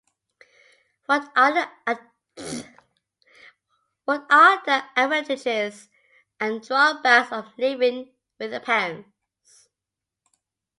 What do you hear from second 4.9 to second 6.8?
advantages and